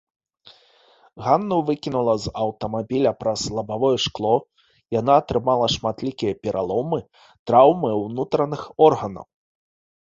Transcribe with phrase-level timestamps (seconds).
[1.25, 4.33] Ганну выкінула з аўтамабіля праз лабавое шкло,
[4.99, 6.99] яна атрымала шматлікія пераломы,
[7.51, 8.61] траўмы ўнутраных
[8.91, 9.25] органаў.